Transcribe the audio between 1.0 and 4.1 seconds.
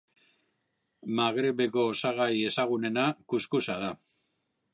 Magrebeko osagai ezagunena Kus-kusa da.